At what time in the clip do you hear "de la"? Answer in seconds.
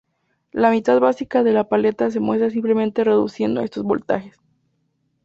1.43-1.69